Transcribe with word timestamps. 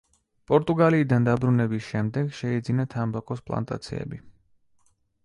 პორტუგალიიდან 0.51 1.27
დაბრუნების 1.27 1.85
შემდეგ 1.89 2.31
შეიძინა 2.37 2.87
თამბაქოს 2.95 3.45
პლანტაციები. 3.51 4.21